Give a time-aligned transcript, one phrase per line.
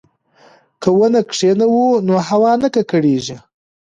[0.81, 3.37] که ونې کښېنوو نو هوا نه ککړیږي.